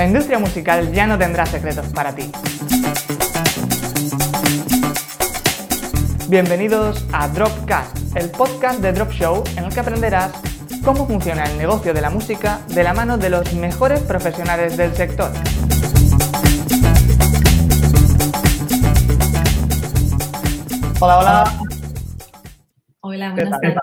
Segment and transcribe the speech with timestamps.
[0.00, 2.32] La industria musical ya no tendrá secretos para ti.
[6.26, 10.32] Bienvenidos a Dropcast, el podcast de Drop Show en el que aprenderás
[10.82, 14.94] cómo funciona el negocio de la música de la mano de los mejores profesionales del
[14.94, 15.32] sector.
[20.98, 21.44] Hola, hola.
[23.00, 23.76] Hola, buenas tardes.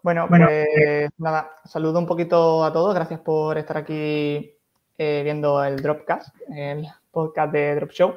[0.00, 2.94] Bueno, pues nada, saludo un poquito a todos.
[2.94, 4.57] Gracias por estar aquí
[4.98, 8.16] eh, viendo el Dropcast, el podcast de Drop Show,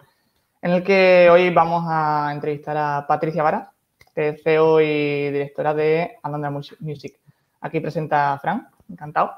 [0.61, 3.71] en el que hoy vamos a entrevistar a Patricia Vara,
[4.15, 7.19] CEO y directora de Alondra Music.
[7.61, 9.31] Aquí presenta a Fran, encantado.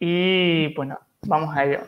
[0.00, 1.80] Y bueno, vamos a ello.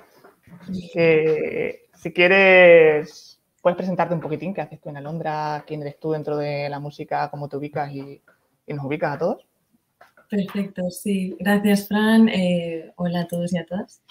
[0.62, 6.36] si quieres, puedes presentarte un poquitín, qué haces tú en Alondra, quién eres tú dentro
[6.36, 8.22] de la música, cómo te ubicas y
[8.68, 9.46] nos ubicas a todos.
[10.28, 11.36] Perfecto, sí.
[11.38, 12.28] Gracias, Fran.
[12.28, 14.02] Eh, hola a todos y a todas.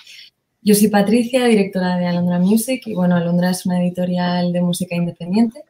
[0.66, 4.95] Yo soy Patricia, directora de Alondra Music y bueno, Alondra es una editorial de música
[4.95, 5.63] independiente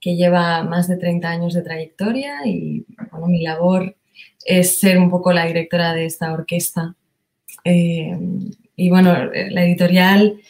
[0.00, 3.96] que lleva más de 30 años de trayectoria y bueno, mi labor
[4.44, 6.94] es ser un poco la directora de esta orquesta.
[7.64, 8.18] Eh,
[8.76, 9.14] y bueno,
[9.50, 10.40] la editorial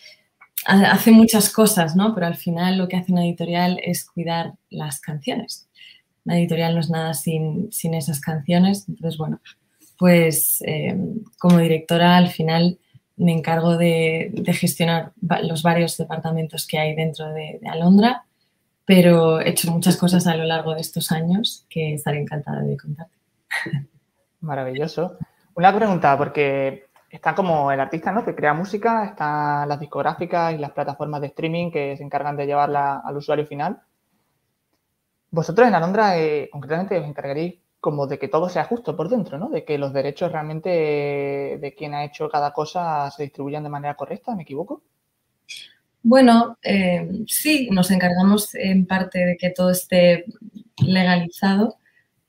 [0.67, 2.15] hace muchas cosas, ¿no?
[2.15, 5.69] Pero al final lo que hace una editorial es cuidar las canciones
[6.29, 8.85] la editorial no es nada sin, esas canciones.
[8.87, 9.41] Entonces, bueno,
[9.99, 10.95] pues eh,
[11.39, 12.79] como directora al final
[13.19, 18.25] me encargo de, gestionar los varios departamentos que hay dentro de, Alondra,
[18.85, 22.77] pero he hecho muchas cosas a lo largo de estos años que estaré encantada de
[22.77, 23.17] contarte.
[24.41, 25.19] Maravilloso.
[25.55, 28.25] Una pregunta, porque está como el artista ¿no?
[28.25, 32.47] que crea música, están las discográficas y las plataformas de streaming que se encargan de
[32.47, 33.81] llevarla al usuario final.
[35.31, 39.39] Vosotros en Alondra, eh, concretamente, os encargaréis como de que todo sea justo por dentro,
[39.39, 39.49] ¿no?
[39.49, 43.95] De que los derechos realmente de quien ha hecho cada cosa se distribuyan de manera
[43.95, 44.83] correcta, ¿me equivoco?
[46.03, 50.25] Bueno, eh, sí, nos encargamos en parte de que todo esté
[50.85, 51.77] legalizado,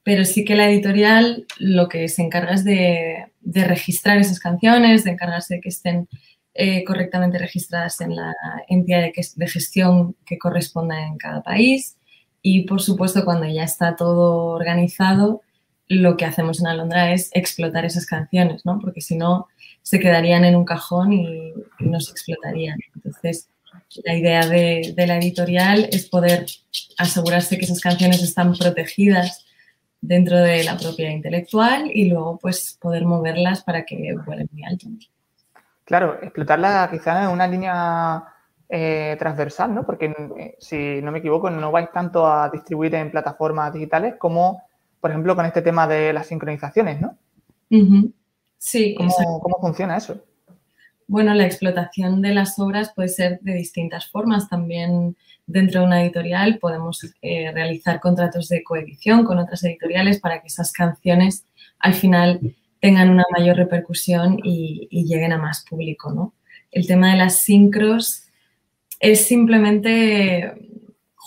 [0.03, 5.12] pero sí que la editorial lo que se encarga es de, registrar esas canciones, de
[5.12, 6.07] encargarse de que estén
[6.53, 8.34] eh, correctamente registradas en la
[8.68, 12.00] entidad de gestión que corresponda en cada país
[12.41, 15.41] y por supuesto, cuando ya está todo organizado,
[15.89, 18.79] lo que hacemos en Alondra es explotar esas canciones, ¿no?
[18.79, 19.47] Porque si no,
[19.81, 22.77] se quedarían en un cajón y, no se explotarían.
[22.95, 23.50] Entonces,
[24.03, 26.45] la idea de, la editorial es poder
[26.97, 29.45] asegurarse que esas canciones están protegidas
[29.99, 34.88] dentro de la propiedad intelectual y luego pues poder moverlas para que vuelen muy alto.
[35.85, 38.23] Claro, explotarla quizá en una línea
[38.69, 39.83] eh, transversal, ¿no?
[39.83, 44.69] Porque eh, si no me equivoco, no vais tanto a distribuir en plataformas digitales como,
[44.99, 47.17] por ejemplo, con este tema de las sincronizaciones, ¿no?
[48.57, 48.95] Sí.
[48.95, 50.21] ¿Cómo, ¿Cómo, funciona eso?
[51.07, 54.49] Bueno, la explotación de las obras puede ser de distintas formas.
[54.49, 55.15] También
[55.47, 60.47] dentro de una editorial podemos eh, realizar contratos de coedición con otras editoriales para que
[60.47, 61.45] esas canciones
[61.79, 62.39] al final
[62.79, 66.33] tengan una mayor repercusión y, y lleguen a más público, ¿no?
[66.71, 68.25] El tema de las sincros
[68.99, 70.69] es simplemente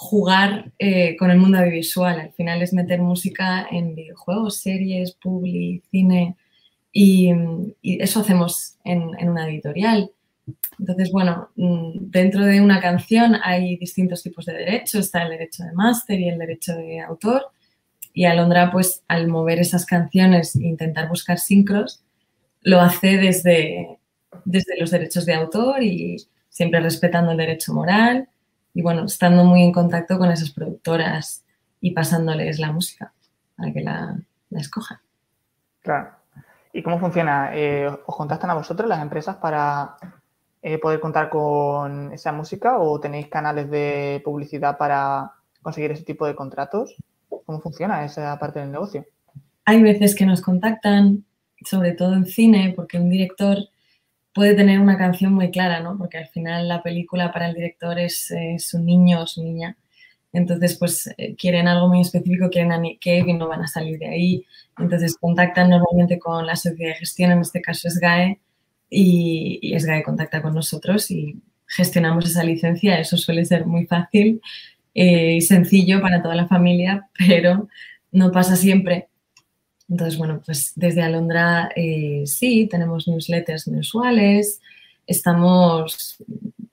[0.02, 2.18] jugar eh, con el mundo audiovisual.
[2.18, 6.36] Al final es meter música en videojuegos, series, publi, cine
[6.92, 7.30] y,
[7.82, 10.10] eso hacemos en, una editorial.
[10.78, 15.06] Entonces, bueno, mm, dentro de una canción hay distintos tipos de derechos.
[15.06, 17.46] Está el derecho de máster y el derecho de autor.
[18.12, 22.02] Y Alondra, pues al mover esas canciones e intentar buscar sincros,
[22.62, 23.98] lo hace desde,
[24.44, 26.16] desde los derechos de autor y,
[26.48, 28.28] siempre respetando el derecho moral
[28.74, 31.44] y bueno, estando muy en contacto con esas productoras
[31.80, 33.12] y pasándoles la música
[33.56, 34.16] para que la,
[34.50, 34.98] escojan.
[35.80, 36.10] Claro.
[36.72, 37.50] ¿Y cómo funciona?
[37.54, 39.96] Eh, ¿Os contactan a vosotros las empresas para
[40.62, 46.26] eh, poder contar con esa música o tenéis canales de publicidad para conseguir ese tipo
[46.26, 46.96] de contratos?
[47.28, 49.04] ¿Cómo funciona esa parte del negocio?
[49.64, 51.24] Hay veces que nos contactan,
[51.64, 53.58] sobre todo en cine, porque un director
[54.34, 55.96] puede tener una canción muy clara, ¿no?
[55.98, 59.76] Porque al final la película para el director es, su niño o su niña.
[60.32, 64.46] Entonces, pues eh, quieren algo muy específico, quieren y no van a salir de ahí.
[64.78, 68.40] Entonces, contactan normalmente con la sociedad de gestión, en este caso es GAE,
[68.88, 72.98] y, y SGAE contacta con nosotros y gestionamos esa licencia.
[72.98, 74.40] Eso suele ser muy fácil
[74.94, 77.68] eh, y sencillo para toda la familia, pero
[78.10, 79.08] no pasa siempre
[79.92, 84.62] entonces, bueno, pues desde Alondra eh, sí, tenemos newsletters mensuales,
[85.06, 86.16] estamos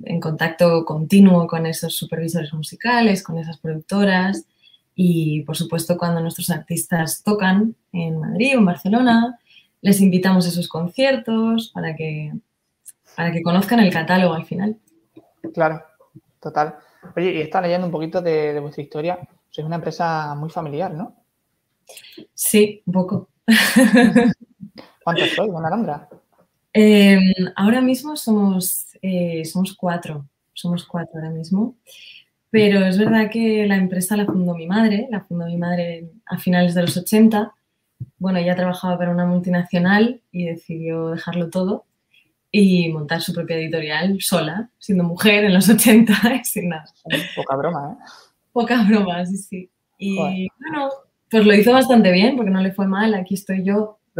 [0.05, 4.45] en contacto continuo con esos supervisores musicales, con esas productoras
[4.95, 9.37] y, por supuesto, cuando nuestros artistas tocan en Madrid o en Barcelona,
[9.81, 12.31] les invitamos a esos conciertos para que,
[13.17, 14.77] para que conozcan el catálogo al final.
[15.53, 15.83] Claro,
[16.39, 16.75] total.
[17.17, 19.19] Oye, y está leyendo un poquito de, vuestra historia.
[19.49, 21.18] Sois una empresa muy familiar, ¿no?
[22.33, 23.29] Sí, un poco.
[25.03, 26.07] ¿Cuántos sois, Don Alondra?
[26.73, 27.21] Em,
[27.55, 30.27] ahora mismo somos, eh, somos cuatro.
[30.53, 31.75] Somos cuatro ahora mismo.
[32.51, 36.37] Pero es verdad que la empresa la fundó mi madre, la fundó mi madre a
[36.37, 37.53] finales de los 80.
[38.17, 41.85] Bueno, ella trabajaba para una multinacional y decidió dejarlo todo
[42.51, 46.13] y montar su propia editorial sola, siendo mujer en los 80
[46.43, 46.85] sin nada.
[47.35, 48.03] Poca broma, ¿eh?
[48.51, 49.69] Poca broma, sí, sí.
[49.99, 50.15] Y
[50.59, 50.89] bueno,
[51.29, 53.13] pues lo hizo bastante bien porque no le fue mal.
[53.13, 53.99] Aquí estoy yo.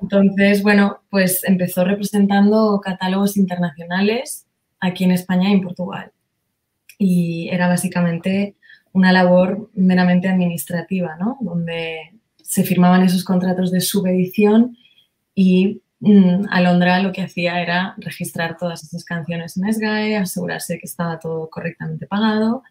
[0.00, 4.46] Entonces, bueno, pues empezó representando catálogos internacionales
[4.80, 6.12] aquí en España y en Portugal.
[6.98, 8.56] Y era básicamente
[8.92, 11.36] una labor meramente administrativa, ¿no?
[11.40, 14.76] Donde se firmaban esos contratos de subedición
[15.34, 20.86] y mm, Alondra lo que hacía era registrar todas esas canciones en SGAE, asegurarse que
[20.86, 22.62] estaba todo correctamente pagado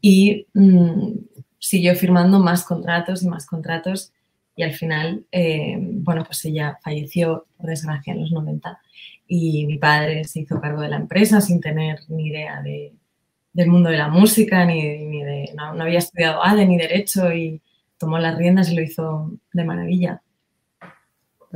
[0.00, 1.12] y mm,
[1.58, 4.12] siguió firmando más contratos y más contratos
[4.56, 8.78] y al final, eh, bueno, pues ella falleció, por desgracia, en los 90
[9.26, 13.88] y mi padre se hizo cargo de la empresa sin tener ni idea del mundo
[13.88, 14.82] de la música, ni,
[15.22, 17.62] de, no, no, había estudiado ADE ni Derecho y
[17.96, 20.20] tomó las riendas y lo hizo de maravilla.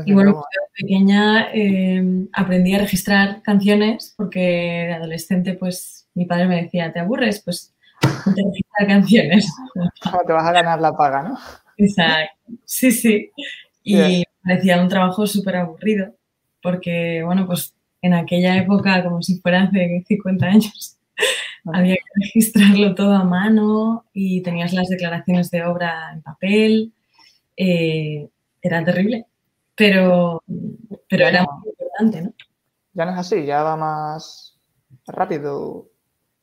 [0.06, 6.46] y bueno, pues pequeña eh, aprendí a registrar canciones porque de adolescente pues mi padre
[6.46, 7.40] me decía, ¿te aburres?
[7.40, 7.73] Pues
[8.86, 9.52] canciones.
[10.26, 11.38] te vas a ganar la paga, ¿no?
[11.76, 13.30] Exacto, sí, sí.
[13.82, 16.14] Y parecía un trabajo súper aburrido
[16.62, 20.96] porque, bueno, pues en aquella época, como si fuera hace 50 años,
[21.72, 26.92] había que registrarlo todo a mano y tenías las declaraciones de obra en papel.
[27.56, 28.28] Eh,
[28.60, 29.26] era terrible,
[29.74, 30.42] pero,
[31.08, 32.34] pero era muy importante, ¿no?
[32.94, 34.58] Ya no es así, ya va más
[35.06, 35.88] rápido.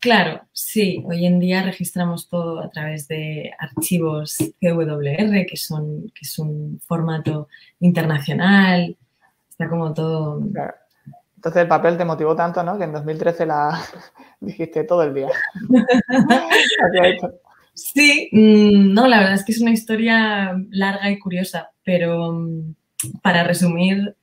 [0.02, 1.04] Claro, sí.
[1.08, 6.82] Hoy en día registramos todo a través de archivos CWR, que, son, que es un
[6.88, 7.48] formato
[7.80, 8.98] internacional.
[9.48, 10.42] Está como todo...
[11.36, 12.80] Entonces el papel te motivó tanto, ¿no?
[12.80, 13.80] Que en 2013 la
[14.40, 15.30] dijiste todo el día.
[17.76, 22.74] sí, mm, no, la verdad es que es una historia larga y curiosa, pero mm,
[23.22, 24.16] para resumir,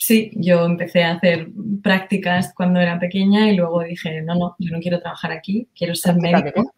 [0.00, 1.48] sí, yo empecé a hacer
[1.82, 5.94] prácticas cuando era pequeña y luego dije, no, no, yo no quiero trabajar aquí, quiero
[5.94, 6.72] ser médico.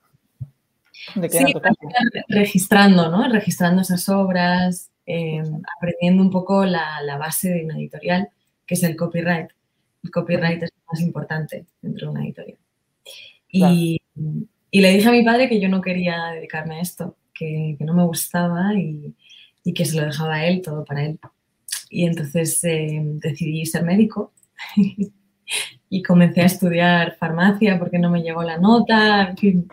[1.14, 1.54] ¿De qué sí,
[2.28, 3.28] registrando, ¿no?
[3.28, 8.28] Registrando esas obras, em, aprendiendo un poco la, la base de una editorial,
[8.66, 9.50] que es el copyright
[10.02, 12.58] el copyright es más importante dentro de una editorial.
[13.48, 14.00] Y,
[14.72, 18.04] le dije a mi padre que yo no quería dedicarme a esto, que, no me
[18.04, 19.14] gustaba y,
[19.74, 21.19] que se lo dejaba a él, todo para él.
[21.94, 24.33] Y entonces eh, decidí ser médico
[25.91, 29.69] y comencé a estudiar farmacia porque no me llegó la nota, en fin,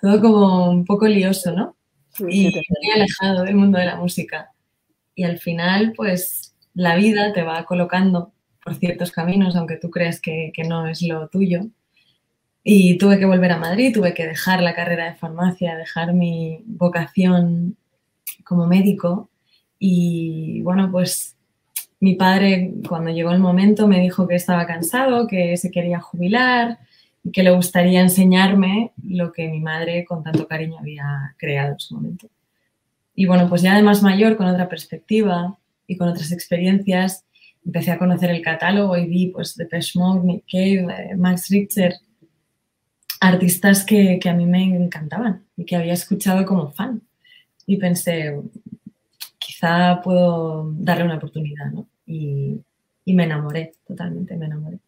[0.00, 1.76] todo como un poco lioso, ¿no?
[2.18, 4.50] y me he alejado del mundo de la música.
[5.14, 8.32] Y al final, pues la vida te va colocando
[8.62, 11.60] por ciertos caminos, aunque tú creas que, no es lo tuyo.
[12.64, 16.62] Y tuve que volver a Madrid, tuve que dejar la carrera de farmacia, dejar mi
[16.66, 17.76] vocación
[18.44, 19.30] como médico.
[19.78, 21.36] Y bueno, pues
[22.02, 26.80] mi padre cuando llegó el momento me dijo que estaba cansado, que se quería jubilar
[27.22, 31.78] y que le gustaría enseñarme lo que mi madre con tanto cariño había creado en
[31.78, 32.28] su momento.
[33.14, 35.56] Y bueno, pues ya de más mayor, con otra perspectiva
[35.86, 37.24] y con otras experiencias,
[37.64, 41.94] empecé a conocer el catálogo y vi pues Depeche Mode, Nick Cave, eh, Max Richter,
[43.20, 47.00] artistas que, a mí me encantaban y que había escuchado como fan.
[47.64, 48.40] Y pensé,
[49.38, 51.86] quizá puedo darle una oportunidad, ¿no?
[53.04, 54.78] Y, me enamoré, totalmente me enamoré.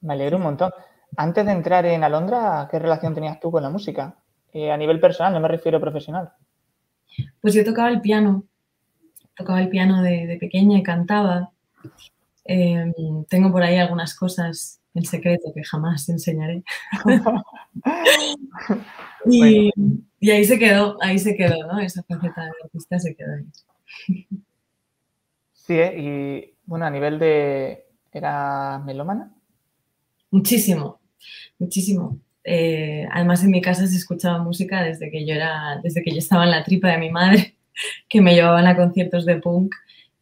[0.00, 0.70] me alegro un montón.
[1.16, 4.14] Antes de entrar en Alondra, ¿qué relación tenías tú con la música?
[4.52, 6.30] Eh, a nivel personal, no me refiero profesional.
[7.40, 8.44] Pues yo tocaba el piano
[9.36, 11.50] tocaba el piano de, pequeña y cantaba.
[12.44, 12.92] Em,
[13.28, 16.62] tengo por ahí algunas cosas en secreto que jamás enseñaré.
[19.26, 19.70] y,
[20.30, 21.80] ahí se quedó, ahí se quedó, ¿no?
[21.80, 23.44] Esa faceta de artista se quedó ahí.
[25.52, 25.94] Sí, ¿eh?
[25.98, 27.86] y bueno, a nivel de...
[28.12, 29.32] ¿Era melómana?
[30.30, 31.00] Muchísimo,
[31.58, 32.18] muchísimo.
[32.44, 36.18] Eh, además en mi casa se escuchaba música desde que yo era, desde que yo
[36.18, 37.56] estaba en la tripa de mi madre
[38.08, 39.72] que me llevaban a conciertos de punk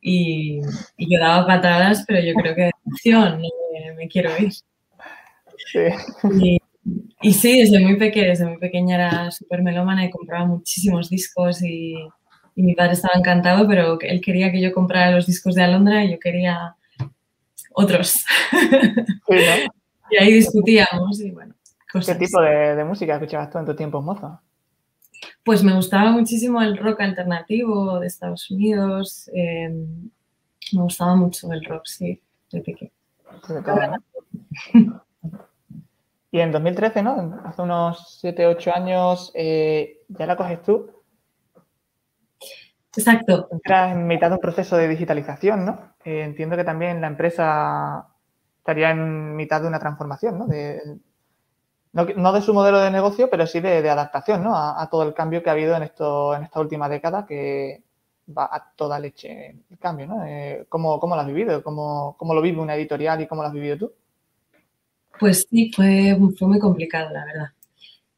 [0.00, 0.61] y,
[0.99, 3.43] yo daba patadas, pero yo creo que de emoción,
[3.97, 4.53] me, quiero ir.
[7.23, 11.62] Y, sí, desde muy pequeña, desde muy pequeña era súper melómana y compraba muchísimos discos
[11.62, 11.95] y,
[12.61, 16.05] y mi padre estaba encantado, pero él quería que yo comprara los discos de Alondra
[16.05, 16.76] y yo quería
[17.73, 18.23] otros.
[20.11, 21.55] y ahí discutíamos y bueno.
[21.90, 24.38] ¿Qué tipo de, música escuchabas tú en tu tiempo mozo?
[25.43, 29.31] Pues me gustaba muchísimo el rock alternativo de Estados Unidos.
[29.33, 30.11] Em,
[30.75, 32.21] me gustaba mucho el rock, sí,
[32.52, 32.90] de pequeño.
[36.33, 37.40] Y en 2013, ¿no?
[37.45, 41.00] Hace unos 7, 8 años, eh, ya la coges tú.
[42.97, 43.49] Exacto.
[43.53, 45.95] Entras en mitad de un proceso de digitalización, ¿no?
[46.05, 48.07] Eh, entiendo que también la empresa
[48.59, 50.47] estaría en mitad de una transformación, ¿no?
[51.93, 54.57] no, de su modelo de negocio, pero sí de, adaptación, ¿no?
[54.57, 57.83] A, todo el cambio que ha habido en, esto, en esta última década que
[58.37, 60.25] va a toda leche el cambio, ¿no?
[60.25, 61.63] Eh, ¿cómo, ¿cómo, lo has vivido?
[61.63, 63.93] ¿Cómo, ¿Cómo lo vive una editorial y cómo lo has vivido tú?
[65.19, 67.49] Pues sí, fue, fue muy complicado, la verdad.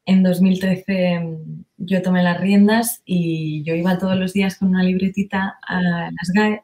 [0.05, 4.83] En 2013 mm, yo tomé las riendas y yo iba todos los días con una
[4.83, 6.61] libretita a las GAE.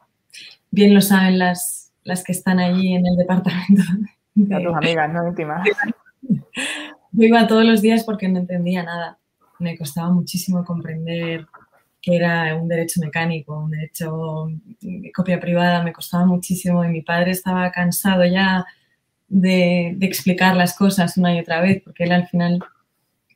[0.71, 3.83] Bien lo saben las, las que están allí en el departamento.
[4.51, 5.27] A tus amigas, ¿no?
[5.27, 5.67] Íntimas.
[7.11, 9.17] Yo iba todos los días porque no entendía nada.
[9.57, 11.47] Me costaba muchísimo comprender
[12.01, 14.47] que era un derecho mecánico, un derecho
[14.79, 18.65] de copia privada, me costaba muchísimo y mi padre estaba cansado ya
[19.27, 22.59] de, explicar las cosas una y otra vez, porque él al final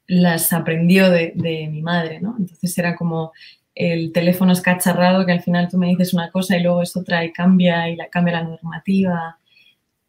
[0.07, 1.33] las aprendió de,
[1.72, 2.36] mi madre, ¿no?
[2.38, 3.31] Entonces era como
[3.75, 7.25] el teléfono escacharrado que al final tú me dices una cosa y luego es otra
[7.25, 9.39] y cambia y la cambia la normativa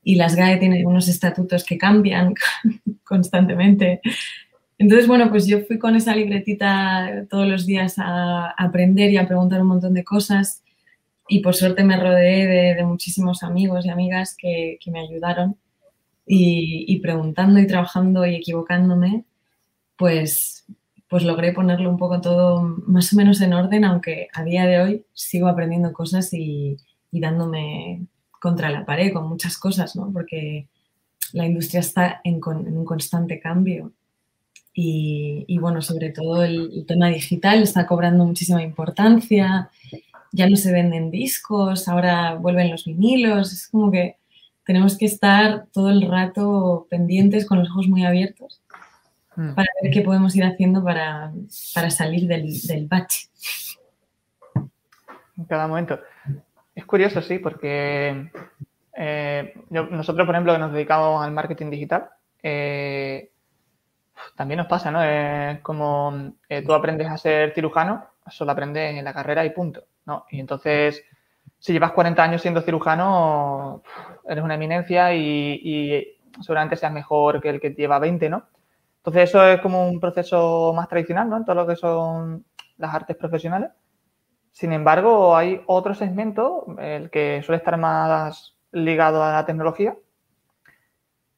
[0.03, 2.35] y las GAE tienen unos estatutos que cambian
[3.05, 4.01] constantemente.
[4.77, 9.27] Entonces, bueno, pues yo fui con esa libretita todos los días a aprender y a
[9.27, 10.63] preguntar un montón de cosas
[11.29, 15.57] y por suerte me rodeé de, muchísimos amigos y amigas que me ayudaron
[16.27, 19.25] y, preguntando y trabajando y equivocándome,
[19.97, 20.65] pues,
[21.09, 24.81] pues logré ponerlo un poco todo más o menos en orden, aunque a día de
[24.81, 26.77] hoy sigo aprendiendo cosas y,
[27.13, 28.07] dándome
[28.41, 30.11] contra la pared con muchas cosas, ¿no?
[30.13, 30.67] Porque
[31.33, 33.93] la industria está en, un constante cambio.
[34.77, 39.71] Y, bueno, sobre todo el, el, tema digital está cobrando muchísima importancia.
[40.33, 43.53] Ya no se venden discos, ahora vuelven los vinilos.
[43.53, 44.17] Es como que
[44.67, 48.64] tenemos que estar todo el rato pendientes con los ojos muy abiertos
[49.37, 49.55] hmm.
[49.55, 51.33] para ver qué podemos ir haciendo para,
[51.91, 53.29] salir del, del, bache.
[55.37, 56.01] En cada momento.
[56.75, 58.31] Es curioso, sí, porque
[58.97, 62.09] eh, nosotros, por ejemplo, que nos dedicamos al marketing digital,
[62.43, 63.31] eh,
[64.37, 65.03] también nos pasa, ¿no?
[65.03, 69.85] Es como eh, tú aprendes a ser cirujano, solo aprendes en la carrera y punto,
[70.07, 70.27] ¿no?
[70.31, 71.05] Y entonces
[71.65, 73.83] si llevas 40 años siendo cirujano,
[74.29, 76.07] eres una eminencia y,
[76.43, 78.45] seguramente seas mejor que el que lleva 20, ¿no?
[79.05, 81.37] Entonces eso es como un proceso más tradicional, ¿no?
[81.37, 82.47] En todo lo que son
[82.79, 83.71] las artes profesionales.
[84.51, 89.95] Sin embargo, hay otro segmento, el que suele estar más ligado a la tecnología,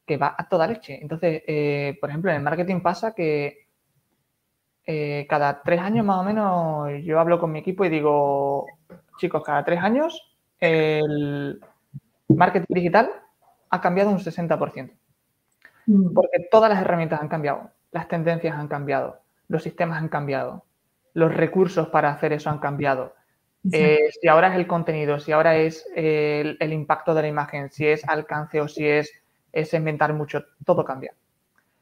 [0.05, 0.97] que va a toda leche.
[1.01, 3.67] Entonces, eh, por ejemplo, en el marketing pasa que
[4.85, 8.65] eh, cada tres años más o menos yo hablo con mi equipo y digo,
[9.17, 11.59] chicos, cada tres años el
[12.29, 13.11] marketing digital
[13.69, 14.96] ha cambiado un 60%.
[15.87, 16.13] Mm.
[16.13, 20.65] Porque todas las herramientas han cambiado, las tendencias han cambiado, los sistemas han cambiado,
[21.13, 23.15] los recursos para hacer eso han cambiado.
[23.71, 27.87] Eh, si ahora es el contenido, si ahora es el, impacto de la imagen, si
[27.87, 29.11] es alcance o si es,
[29.51, 31.13] es inventar mucho, todo cambia.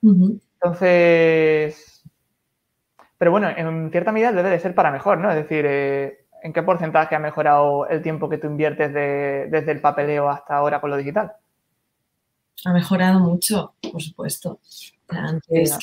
[0.01, 2.03] Entonces,
[3.17, 5.29] pero bueno, en cierta medida debe de ser para mejor, ¿no?
[5.29, 9.81] Es decir, eh, ¿en qué porcentaje ha mejorado el tiempo que tú inviertes desde el
[9.81, 11.33] papeleo hasta ahora con lo digital?
[12.63, 14.59] Ha mejorado mucho, por supuesto.
[15.07, 15.77] Antes,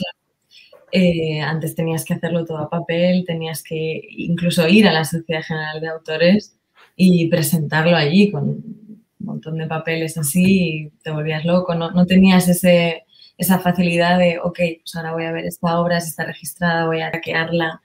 [0.90, 5.42] eh, antes tenías que hacerlo todo a papel, tenías que incluso ir a la Sociedad
[5.42, 6.56] General de Autores
[6.96, 12.06] y presentarlo allí con un montón de papeles así y te volvías loco, no, no
[12.06, 13.04] tenías ese,
[13.38, 17.00] esa facilidad de, ok, pues ahora voy a ver esta obra, si está registrada, voy
[17.00, 17.80] a hackearla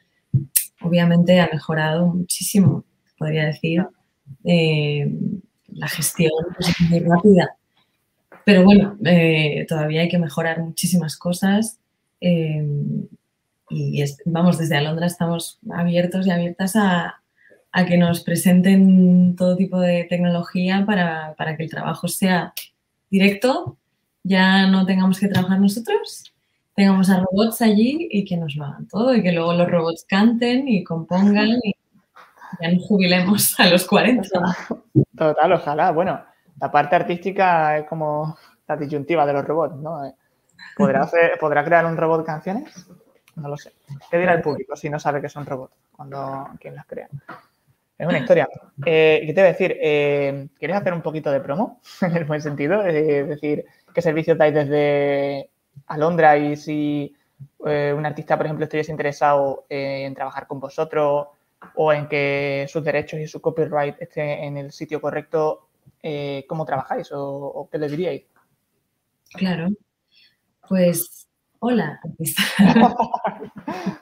[0.81, 2.83] obviamente ha mejorado muchísimo,
[3.17, 3.85] podría decir.
[4.43, 5.11] Eh,
[5.69, 7.56] la gestión es muy rápida.
[8.47, 11.81] Pero bueno, eh, todavía hay que mejorar muchísimas cosas.
[12.21, 12.65] Eh,
[13.69, 17.21] y vamos, desde Alondra estamos abiertos y abiertas a,
[17.85, 22.53] que nos presenten todo tipo de tecnología para, para, que el trabajo sea
[23.11, 23.75] directo,
[24.23, 26.31] ya no tengamos que trabajar nosotros
[26.73, 30.05] tengamos a robots allí y que nos lo hagan todo y que luego los robots
[30.07, 31.73] canten y compongan y
[32.61, 34.29] ya nos jubilemos a los 40.
[35.17, 35.91] Total, ojalá.
[35.91, 36.21] Bueno,
[36.59, 38.37] la parte artística es como
[38.67, 40.13] la disyuntiva de los robots, ¿no?
[40.75, 42.87] ¿Podrá, hacer, ¿Podrá crear un robot canciones?
[43.35, 43.73] No lo sé.
[44.09, 47.07] ¿Qué dirá el público si no sabe que son robots cuando quien las crea?
[47.97, 48.47] Es una historia.
[48.85, 49.75] Eh, ¿Qué te voy a decir?
[49.81, 51.81] Eh, ¿Quieres hacer un poquito de promo?
[52.01, 52.83] en el buen sentido.
[52.83, 55.49] Es decir, ¿qué servicios dais desde
[55.87, 57.15] Alondra y si
[57.65, 61.27] eh, un artista, por ejemplo, estuviese interesado en trabajar con vosotros
[61.75, 65.66] o en que sus derechos y su copyright estén en el sitio correcto,
[66.47, 68.23] ¿cómo trabajáis o, qué le diríais?
[69.33, 69.69] Claro.
[70.67, 71.27] Pues,
[71.59, 72.43] hola, artista.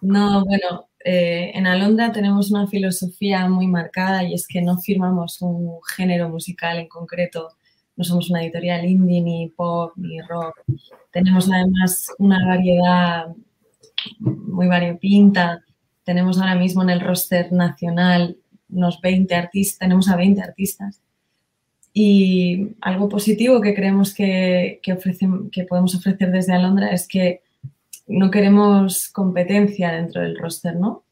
[0.00, 5.40] no, bueno, eh, en Alondra tenemos una filosofía muy marcada y es que no firmamos
[5.40, 7.50] un género musical en concreto.
[7.96, 10.62] No somos una editorial indie, ni pop, ni rock.
[11.12, 13.26] Tenemos además una variedad
[14.20, 15.64] muy variopinta.
[16.04, 18.36] Tenemos ahora mismo en el roster nacional
[18.70, 21.00] unos 20 artistas, tenemos a 20 artistas.
[21.92, 24.98] Y algo positivo que creemos que, que,
[25.50, 27.40] que podemos ofrecer desde Alondra es que
[28.06, 31.04] no queremos competencia dentro del roster, ¿no?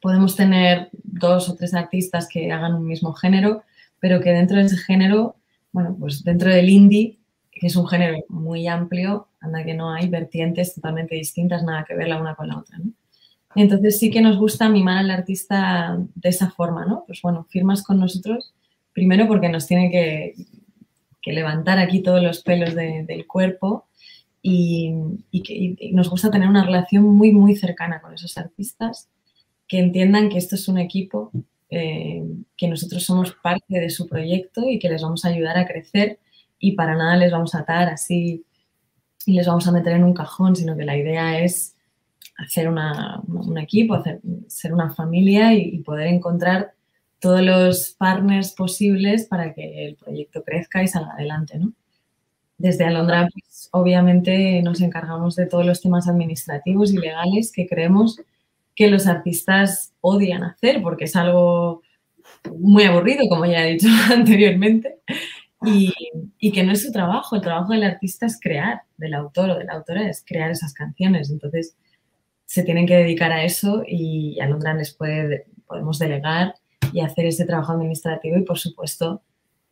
[0.00, 3.64] Podemos tener dos o tres artistas que hagan un mismo género,
[3.98, 5.36] pero que dentro de ese género,
[5.72, 7.18] bueno, pues dentro del indie,
[7.50, 11.96] que es un género muy amplio, anda que no hay vertientes totalmente distintas, nada que
[11.96, 12.92] ver la una con la otra, ¿no?
[13.54, 17.04] Entonces sí que nos gusta mimar al artista de esa forma, ¿no?
[17.06, 18.54] Pues bueno, firmas con nosotros,
[18.92, 20.34] primero porque nos tiene que,
[21.30, 23.86] levantar aquí todos los pelos del cuerpo
[24.40, 24.94] y,
[25.44, 29.10] que nos gusta tener una relación muy, muy cercana con esos artistas,
[29.66, 31.30] que entiendan que esto es un equipo,
[31.68, 32.24] eh,
[32.56, 36.18] que nosotros somos parte de su proyecto y que les vamos a ayudar a crecer
[36.58, 38.46] y para nada les vamos a atar así
[39.26, 41.76] y les vamos a meter en un cajón, sino que la idea es
[42.38, 46.72] hacer un equipo, hacer, ser una familia y, y poder encontrar
[47.20, 51.72] todos los partners posibles para que el proyecto crezca y salga adelante, ¿no?
[52.58, 58.20] Desde Alondra, pues, obviamente nos encargamos de todos los temas administrativos y legales que creemos
[58.74, 61.82] que los artistas odian hacer porque es algo
[62.56, 64.98] muy aburrido, como ya he dicho anteriormente,
[65.64, 65.92] y,
[66.38, 67.36] y, que no es su trabajo.
[67.36, 70.72] El trabajo del artista es crear, del autor o de la autora es crear esas
[70.72, 71.30] canciones.
[71.30, 71.76] Entonces,
[72.48, 76.54] se tienen que dedicar a eso y a Alondra les puede, podemos delegar
[76.94, 79.20] y hacer ese trabajo administrativo y, por supuesto,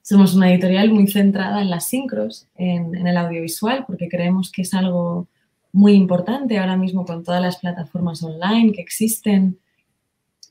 [0.03, 4.75] somos una editorial muy centrada en las sincros, en, el audiovisual, porque creemos que es
[4.75, 5.27] algo
[5.73, 9.59] muy importante ahora mismo con todas las plataformas online que existen.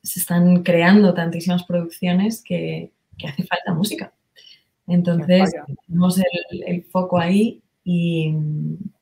[0.02, 2.92] Se están creando tantísimas producciones que,
[3.24, 4.14] hace falta música.
[4.88, 5.54] Entonces,
[5.86, 6.20] tenemos
[6.66, 8.34] el, foco ahí y,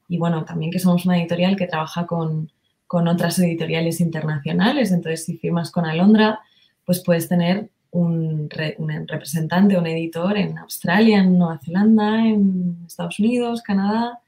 [0.09, 2.51] bueno, también que somos una editorial que trabaja con,
[2.93, 4.91] con otras editoriales internacionales.
[4.91, 6.41] Entonces, si firmas con Alondra,
[6.85, 8.47] pues puedes tener un,
[9.07, 14.19] representante, un editor en Australia, en Nueva Zelanda, en Estados Unidos, Canadá,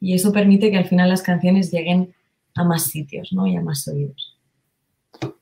[0.00, 2.12] y eso permite que al final las canciones lleguen
[2.56, 3.46] a más sitios ¿no?
[3.46, 4.36] y a más oídos.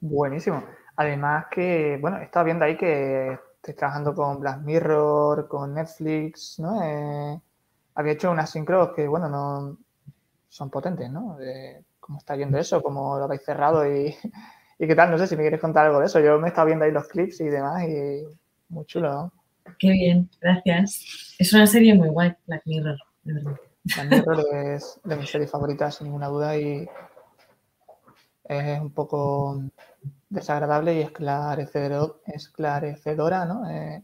[0.02, 0.64] Buenísimo.
[0.96, 6.82] Además que, bueno, estaba viendo ahí que estoy trabajando con Black Mirror, con Netflix, ¿no?
[6.82, 7.40] Eh,
[7.94, 9.78] había hecho unas sincros que, bueno, no
[10.50, 11.38] son potentes, ¿no?
[12.04, 12.82] ¿Cómo está viendo eso?
[12.82, 14.14] ¿Cómo lo habéis cerrado y
[14.78, 15.10] ¿Y qué tal?
[15.10, 16.20] No sé si me quieres contar algo de eso.
[16.20, 18.24] Yo me estaba viendo ahí los clips y demás y
[18.68, 19.32] muy chulo, ¿no?
[19.78, 21.36] Qué bien, gracias.
[21.38, 23.56] Es una serie muy guay, Black Mirror, de verdad.
[23.84, 26.86] Black Mirror es de mis series favoritas, sin ninguna duda, y
[28.44, 29.62] es un poco
[30.28, 31.08] desagradable y
[32.26, 33.70] esclarecedora, ¿no?
[33.70, 34.02] Eh,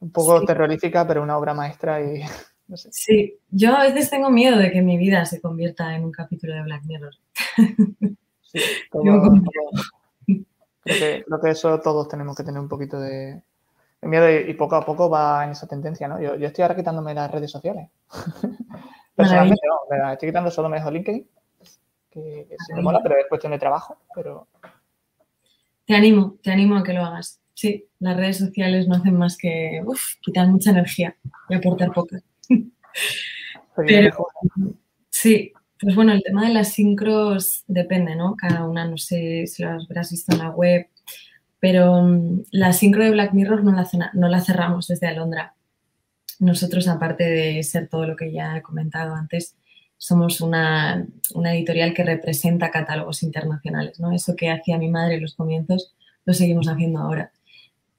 [0.00, 2.22] un poco terrorífica, pero una obra maestra y
[2.68, 2.88] no sé.
[2.92, 6.54] Sí, yo a veces tengo miedo de que mi vida se convierta en un capítulo
[6.54, 7.14] de Black Mirror.
[10.84, 13.42] creo, que, eso todos tenemos que tener un poquito de,
[14.02, 16.20] miedo y, poco a poco va en esa tendencia, ¿no?
[16.20, 17.88] Yo, estoy ahora quitándome las redes sociales.
[19.16, 21.26] Personalmente no, estoy quitando solo me dejo LinkedIn,
[22.10, 24.48] que, se me mola, pero es cuestión de trabajo, pero...
[25.86, 27.40] Te animo, te animo a que lo hagas.
[27.52, 29.82] Sí, las redes sociales no hacen más que
[30.22, 31.14] quitar mucha energía
[31.48, 32.20] y aportar poca.
[33.76, 34.28] Pero,
[35.10, 38.36] sí, pues bueno, el tema de las sincros depende, ¿no?
[38.36, 40.86] Cada una, no sé si lo habrás visto en la web,
[41.58, 45.54] pero mm, la sincro de Black Mirror no la, no la cerramos desde Alondra.
[46.38, 49.56] Nosotros, aparte de ser todo lo que ya he comentado antes,
[50.04, 51.06] somos una,
[51.46, 54.12] editorial que representa catálogos internacionales, ¿no?
[54.12, 55.94] Eso que hacía mi madre en los comienzos,
[56.26, 57.32] lo seguimos haciendo ahora.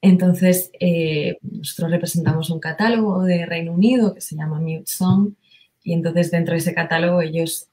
[0.02, 5.34] Entonces, eh, nosotros representamos un catálogo de Reino Unido que se llama Mute Song
[5.84, 7.70] y entonces dentro de ese catálogo ellos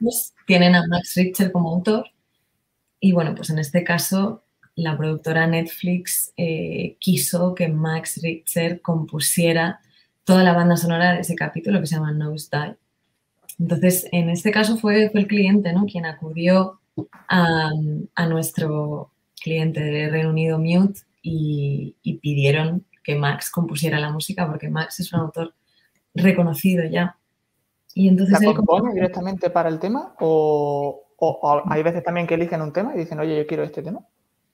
[0.00, 2.06] pues, tienen a Max Richter como autor.
[2.98, 4.42] Y bueno, pues en este caso
[4.74, 9.80] la productora Netflix eh, quiso que Max Richter compusiera
[10.24, 12.76] toda la banda sonora de ese capítulo que se llama Nose Die.
[13.58, 15.86] Entonces, en este caso fue, fue el cliente ¿no?
[15.86, 16.80] quien acudió
[17.28, 17.70] a,
[18.28, 25.00] nuestro cliente de Reino Unido, Mute, y, pidieron que Max compusiera la música porque Max
[25.00, 25.54] es un autor
[26.14, 27.16] reconocido ya.
[27.94, 31.06] Y entonces ¿La compone directamente para el tema o,
[31.66, 34.00] hay veces también que eligen un tema y dicen, oye, yo quiero este tema?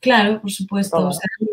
[0.01, 1.11] Claro, por supuesto,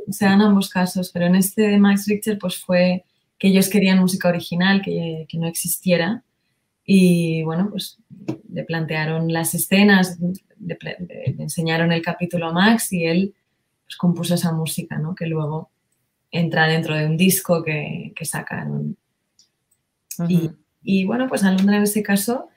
[0.10, 3.06] se, dan ambos casos, pero en este de Max Richter pues fue
[3.38, 6.23] que ellos querían música original, que, que no existiera,
[6.86, 7.99] y bueno, pues
[8.52, 10.17] le plantearon las escenas,
[10.60, 10.78] le,
[11.39, 13.34] enseñaron el capítulo a Max y él
[13.93, 15.15] pues, compuso esa música, ¿no?
[15.15, 15.69] Que luego
[16.32, 18.97] entra dentro de un disco que, que sacaron.
[20.84, 22.49] y, bueno, pues Alondra en este caso,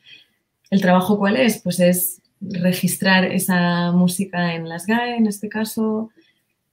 [0.71, 1.61] ¿el trabajo cuál es?
[1.63, 6.11] Pues es registrar esa música en las GAE, en este caso,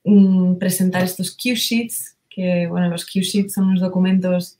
[0.04, 4.58] mm, presentar estos cue sheets, que bueno, los cue sheets son unos documentos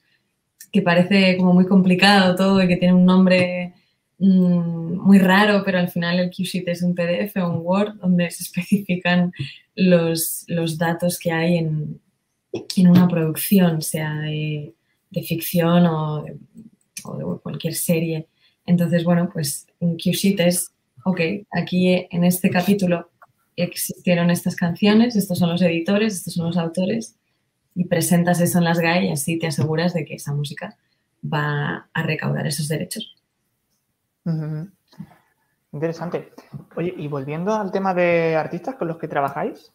[0.72, 3.74] que parece como muy complicado todo y que tiene un nombre
[4.20, 8.30] mm, muy raro, pero al final el QSheet es un PDF o un Word donde
[8.32, 9.32] se especifican
[9.76, 10.46] los,
[10.78, 12.00] datos que hay en,
[12.78, 14.74] una producción, sea de,
[15.28, 16.38] ficción o de,
[17.42, 18.28] cualquier serie.
[18.66, 20.74] Entonces, bueno, pues un QSheet es,
[21.04, 21.20] ok,
[21.52, 23.10] aquí en este capítulo
[23.56, 27.16] existieron estas canciones, estos son los editores, estos son los autores,
[27.76, 30.78] y presentas eso en las GAE y así te aseguras de que esa música
[31.24, 33.16] va a recaudar esos derechos.
[35.72, 36.34] Interesante.
[36.76, 39.74] Oye, y volviendo al tema de artistas con los que trabajáis,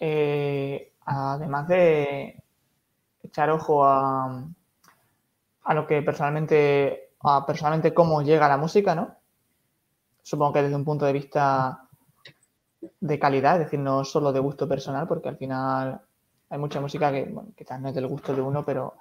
[0.00, 2.42] eh, además de
[3.22, 4.44] echar ojo a,
[5.64, 9.16] a lo que personalmente, a personalmente cómo llega la música, ¿no?
[10.22, 11.88] Supongo que desde un punto de vista
[13.00, 16.00] de calidad, es decir, no solo de gusto personal, porque al final
[16.50, 18.94] hay mucha música que bueno, quizás no es del gusto de uno, pero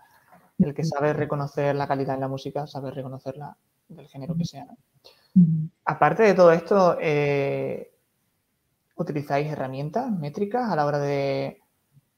[0.60, 4.68] el que sabe reconocer la calidad en la música, sabe reconocerla del género que sea.
[5.86, 7.92] Aparte de todo esto, eh,
[8.96, 11.62] ¿utilizáis herramientas métricas a la hora de...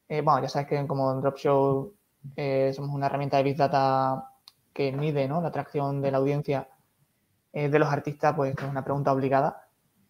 [0.10, 1.93] Eh, bueno, ya sabes que como en Dropshow
[2.36, 4.32] eh, somos una herramienta de Big Data
[4.73, 5.41] que mide ¿no?
[5.41, 6.69] la atracción de la audiencia
[7.51, 9.67] de los artistas, pues es una pregunta obligada.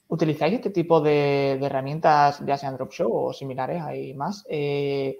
[0.10, 4.46] ¿Utilizáis este tipo de, herramientas, ya sean Dropshow o similares, hay más?
[4.50, 5.18] Eh,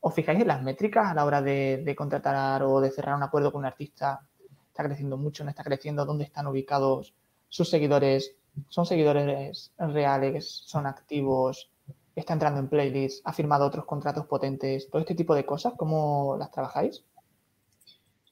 [0.00, 3.52] ¿Os fijáis en las métricas a la hora de, contratar o de cerrar un acuerdo
[3.52, 4.26] con un artista?
[4.70, 5.44] ¿Está creciendo mucho?
[5.44, 6.06] ¿No está creciendo?
[6.06, 7.14] ¿Dónde están ubicados
[7.48, 8.34] sus seguidores?
[8.68, 10.62] ¿Son seguidores reales?
[10.66, 11.70] ¿Son activos?
[12.16, 13.22] ¿Está entrando en playlists?
[13.24, 14.88] ¿Ha firmado otros contratos potentes?
[14.90, 17.04] Todo este tipo de cosas, ¿cómo las trabajáis?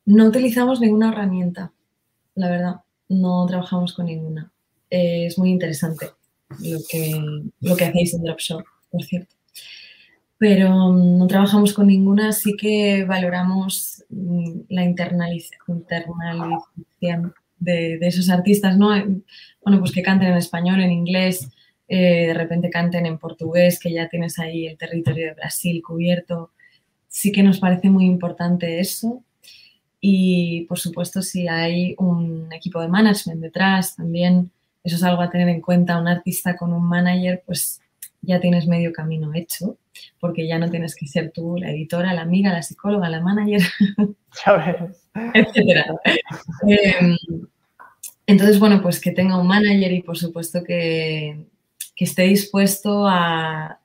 [0.06, 1.72] No utilizamos ninguna herramienta,
[2.34, 2.80] la verdad.
[3.08, 4.52] No trabajamos con ninguna
[4.90, 6.10] es muy interesante
[6.60, 7.20] lo que,
[7.60, 9.34] lo que hacéis en Dropshop, por cierto.
[10.38, 15.84] Pero mm, no trabajamos con ninguna, sí que valoramos mm, la internalización
[17.58, 18.90] de, esos artistas, ¿no?
[19.62, 21.48] Bueno, pues que canten en español, en inglés,
[21.88, 26.52] eh, de repente canten en portugués, que ya tienes ahí el territorio de Brasil cubierto.
[27.08, 29.24] Sí que nos parece muy importante eso.
[30.00, 34.52] Y por supuesto, si hay un equipo de management detrás, también
[34.84, 35.98] eso es algo a tener en cuenta.
[36.00, 37.80] Un artista con un manager, pues
[38.22, 39.78] ya tienes medio camino hecho,
[40.20, 43.62] porque ya no tienes que ser tú la editora, la amiga, la psicóloga, la manager,
[45.34, 45.86] etcétera.
[46.66, 47.16] Em,
[48.26, 51.46] entonces, bueno, pues que tenga un manager y por supuesto que,
[51.96, 53.80] esté dispuesto a,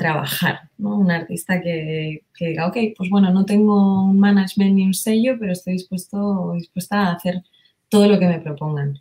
[0.00, 0.98] trabajar, ¿no?
[0.98, 5.36] Un artista que, que, diga, ok, pues bueno, no tengo un management ni un sello,
[5.38, 7.44] pero estoy dispuesto dispuesta a hacer
[7.88, 8.98] todo lo que me propongan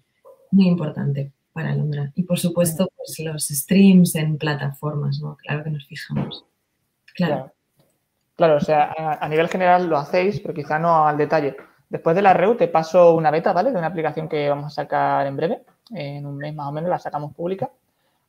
[0.52, 2.12] muy importante para Alondra.
[2.16, 5.38] Y por supuesto, pues los streams en plataformas, ¿no?
[5.38, 6.46] Claro que nos fijamos.
[7.16, 7.54] Claro.
[8.36, 11.56] Claro, o sea, a, nivel general lo hacéis, pero quizá no al detalle.
[11.88, 13.72] Después de la REU te paso una beta, ¿vale?
[13.72, 16.90] De una aplicación que vamos a sacar en breve, en un mes más o menos
[16.90, 17.72] la sacamos pública.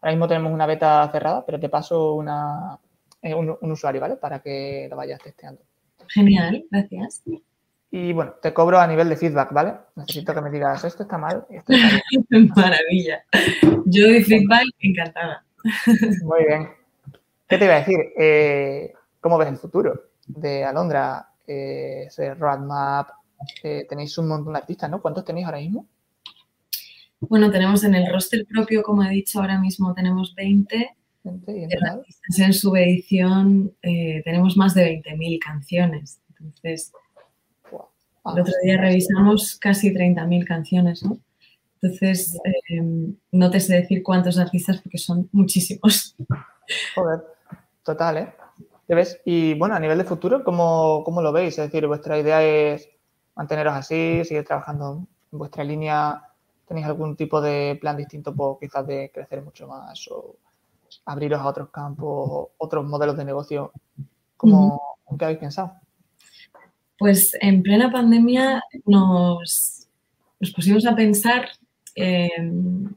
[0.00, 2.78] Ahora mismo tenemos una beta cerrada, pero te paso una,
[3.22, 4.14] eh, un, un, usuario, ¿vale?
[4.14, 5.62] Para que lo vayas testeando.
[6.06, 7.24] Genial, gracias.
[7.90, 9.74] Y bueno, te cobro a nivel de feedback, ¿vale?
[9.94, 12.52] Necesito que me digas, esto está mal, esto está bien.
[12.56, 13.24] Maravilla.
[13.86, 15.44] Yo doy feedback encantada.
[16.24, 16.68] Muy bien.
[17.48, 17.98] ¿Qué te iba a decir?
[18.18, 21.28] Eh, ¿Cómo ves el futuro de Alondra?
[21.46, 23.08] Eh, ese roadmap.
[23.62, 25.00] Eh, tenéis un montón de artistas, ¿no?
[25.00, 25.86] ¿Cuántos tenéis ahora mismo?
[27.20, 30.96] Bueno, tenemos en el roster propio, como he dicho, ahora mismo tenemos 20.
[31.22, 31.70] 20 y en,
[32.38, 36.20] en subedición tenemos más de 20.000 canciones.
[36.30, 36.92] Entonces,
[38.34, 41.18] el otro día revisamos casi 30.000 canciones, ¿no?
[41.80, 46.16] Entonces, em, no te sé decir cuántos artistas porque son muchísimos.
[46.94, 47.20] Joder,
[47.82, 48.34] total, ¿eh?
[48.88, 49.20] ves?
[49.24, 51.58] Y bueno, a nivel de futuro, ¿cómo, lo veis?
[51.58, 52.88] Es decir, ¿vuestra idea es
[53.34, 56.22] manteneros así, seguir trabajando en vuestra línea
[56.66, 60.36] tenéis algún tipo de plan distinto, pues quizás de crecer mucho más o
[61.04, 63.72] abriros a otros campos, otros modelos de negocio.
[64.36, 64.80] ¿Cómo,
[65.16, 65.74] ¿Qué habéis pensado?
[66.98, 69.86] Pues en plena pandemia nos,
[70.40, 71.48] nos pusimos a pensar
[71.94, 72.94] em,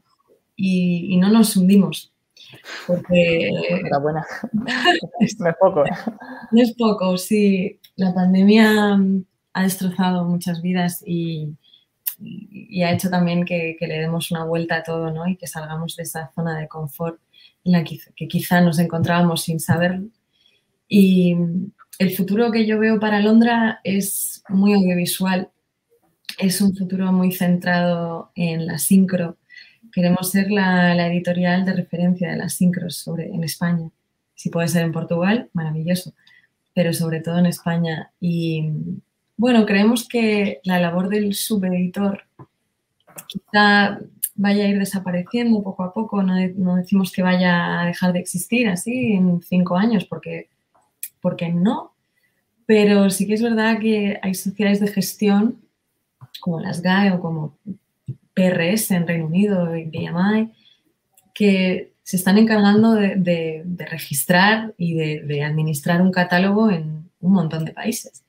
[0.56, 2.12] y, no nos hundimos.
[2.86, 3.50] Porque.
[4.02, 4.24] buena.
[4.52, 5.84] no es poco.
[6.50, 7.78] No es poco, sí.
[7.96, 8.98] La pandemia
[9.52, 11.54] ha destrozado muchas vidas y,
[12.18, 15.28] y ha hecho también que, que, le demos una vuelta a todo, ¿no?
[15.28, 17.20] Y que salgamos de esa zona de confort
[17.64, 20.08] en la que, que quizá nos encontrábamos sin saberlo.
[20.88, 21.36] Y
[22.00, 25.50] el futuro que yo veo para Londra es muy audiovisual.
[26.38, 29.36] Es un futuro muy centrado en la sincro.
[29.92, 33.90] Queremos ser la, editorial de referencia de las sincros sobre, en España.
[34.34, 36.14] Si puede ser en Portugal, maravilloso,
[36.72, 38.10] pero sobre todo en España.
[38.18, 38.70] Y
[39.36, 42.22] bueno, creemos que la labor del subeditor
[43.28, 44.00] quizá
[44.36, 48.70] vaya a ir desapareciendo poco a poco, no, decimos que vaya a dejar de existir
[48.70, 50.48] así en cinco años, porque,
[51.20, 51.94] porque no,
[52.66, 55.60] pero sí que es verdad que hay sociedades de gestión
[56.40, 57.58] como las GAE o como
[58.34, 60.52] PRS en Reino Unido y BMI
[61.34, 67.64] que se están encargando de, registrar y de, de administrar un catálogo en un montón
[67.64, 68.24] de países.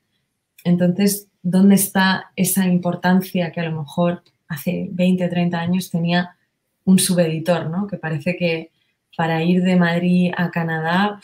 [0.64, 6.36] Entonces, ¿dónde está esa importancia que a lo mejor hace 20 o 30 años tenía
[6.84, 7.86] un subeditor, ¿no?
[7.86, 8.70] Que parece que
[9.16, 11.20] para ir de Madrid a Canadá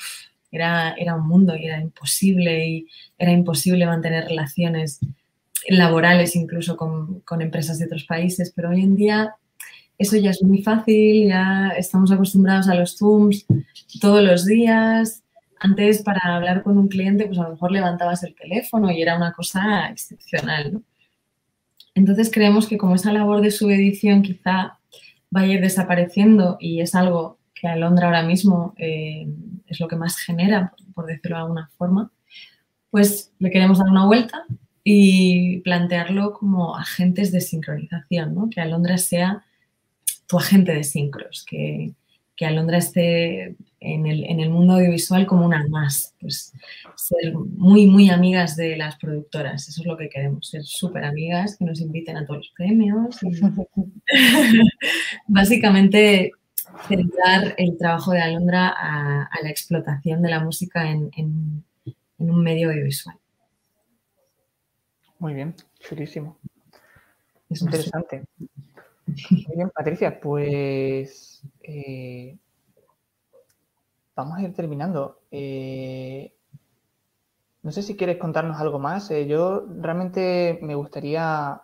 [0.51, 2.87] era, era un mundo y era imposible y
[3.19, 5.01] era imposible mantener relaciones
[5.69, 9.35] laborales incluso con, con empresas de otros países, pero hoy en día
[9.99, 13.47] eso ya es muy fácil, ya estamos acostumbrados a los Zooms
[14.01, 15.25] todos los días,
[15.61, 19.17] antes para hablar con un cliente, pues a lo mejor levantabas el teléfono y era
[19.17, 20.83] una cosa excepcional.
[21.95, 24.79] Entonces creemos que como esa labor de subedición quizá
[25.31, 29.27] vaya desapareciendo y es algo que a Londra ahora mismo eh,
[29.67, 32.11] es lo que más genera, por decirlo de alguna forma,
[32.91, 34.45] pues le queremos dar una vuelta
[34.85, 38.49] y plantearlo como agentes de sincronización, ¿no?
[38.49, 39.45] que Alondra sea
[40.27, 41.93] tu agente de sincros, que,
[42.37, 46.53] que Alondra esté en el, en el, mundo audiovisual como una más, pues
[46.97, 51.57] ser muy, muy amigas de las productoras, eso es lo que queremos, ser súper amigas,
[51.57, 53.17] que nos inviten a todos los premios.
[53.23, 53.31] Y...
[55.27, 56.33] Básicamente,
[56.87, 61.65] centrar el trabajo de Alondra a, a, la explotación de la música en, en,
[62.19, 63.17] en un medio audiovisual.
[65.19, 66.39] Muy bien, chulísimo.
[67.51, 68.25] Es interesante.
[69.07, 72.37] Muy bien, Patricia, pues eh,
[74.15, 75.23] vamos a ir terminando.
[75.31, 76.33] Eh,
[77.63, 79.11] no sé si quieres contarnos algo más.
[79.11, 81.63] Eh, yo realmente me gustaría,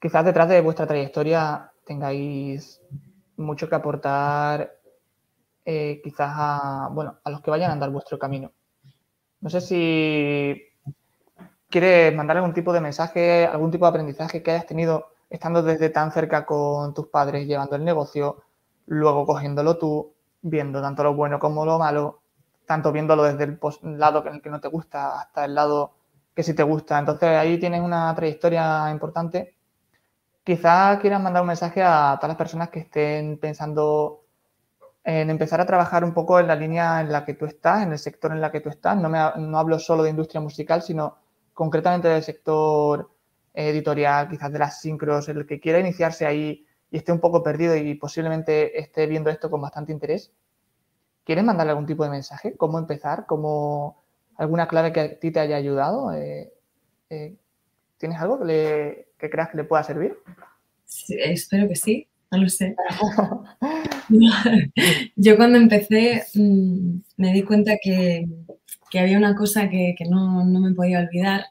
[0.00, 2.80] quizás detrás de vuestra trayectoria tengáis
[3.36, 4.78] mucho que aportar,
[5.64, 8.52] eh, quizás a, bueno, a los que vayan a andar vuestro camino.
[9.40, 10.62] No sé si
[11.68, 15.90] quieres mandar algún tipo de mensaje, algún tipo de aprendizaje que hayas tenido estando desde
[15.90, 18.44] tan cerca con tus padres, llevando el negocio,
[18.86, 22.20] luego cogiéndolo tú, viendo tanto lo bueno como lo malo,
[22.66, 23.58] tanto viéndolo desde el
[23.98, 25.92] lado el que no te gusta hasta el lado
[26.34, 26.98] que sí te gusta.
[26.98, 29.54] Entonces ahí tienes una trayectoria importante.
[30.44, 34.24] Quizás quieras mandar un mensaje a todas las personas que estén pensando
[35.02, 37.92] en empezar a trabajar un poco en la línea en la que tú estás, en
[37.92, 38.96] el sector en la que tú estás.
[38.96, 41.16] No, me, no hablo solo de industria musical, sino
[41.54, 43.10] concretamente del sector
[43.54, 47.76] editorial, quizás de las sincros, el que quiera iniciarse ahí y esté un poco perdido
[47.76, 50.32] y posiblemente esté viendo esto con bastante interés,
[51.24, 52.56] ¿quieres mandarle algún tipo de mensaje?
[52.56, 53.26] ¿Cómo empezar?
[53.26, 54.02] ¿Cómo
[54.36, 56.12] alguna clave que a ti te haya ayudado?
[56.12, 56.52] Eh,
[57.10, 57.36] eh,
[57.98, 60.16] ¿Tienes algo que, le, que, creas que le pueda servir?
[60.84, 62.76] Sí, espero que sí, no lo sé.
[65.16, 68.26] Yo cuando empecé mmm, me di cuenta que,
[68.90, 71.46] que había una cosa que, que no, no, me podía olvidar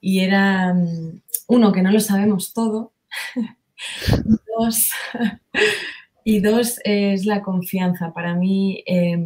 [0.00, 2.92] y era, mm, uno, que no lo sabemos todo,
[4.58, 4.90] dos,
[6.24, 8.12] y dos, es la confianza.
[8.12, 9.18] Para mí eh,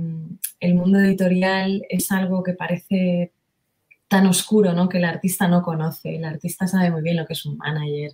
[0.61, 3.33] el mundo editorial es algo que parece
[4.09, 4.88] tan oscuro, ¿no?
[4.88, 6.16] Que el artista no conoce.
[6.16, 8.12] El artista sabe muy bien lo que es un manager,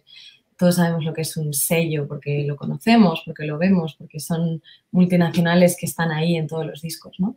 [0.57, 4.63] todos sabemos lo que es un sello porque lo conocemos, porque lo vemos, porque son
[4.93, 7.37] multinacionales que están ahí en todos los discos, ¿no?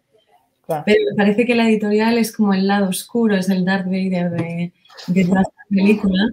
[0.65, 0.84] Claro.
[0.86, 4.74] Pero parece que la editorial es como el lado oscuro, es el Darth Vader de,
[5.08, 6.28] de la película.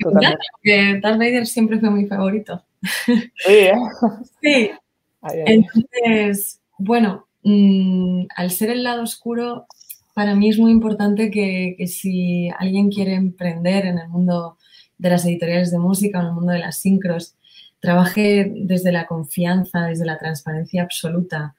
[0.00, 0.38] Totalmente.
[0.62, 2.64] Que Darth Vader siempre fue mi favorito.
[3.02, 3.72] Sí, ¿eh?
[4.42, 4.70] sí.
[5.20, 5.54] Ay, ay.
[5.54, 9.66] Entonces, bueno, mmm, al ser el lado oscuro,
[10.18, 14.58] para mí es muy importante que, si alguien quiere emprender en el mundo
[14.98, 17.36] de las editoriales de música, en el mundo de las sincros,
[17.78, 21.54] trabajé desde la confianza, desde la transparencia absoluta,